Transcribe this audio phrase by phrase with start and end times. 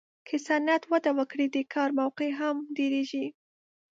[0.27, 3.25] که صنعت وده وکړي، د کار موقعې هم ډېرېږي.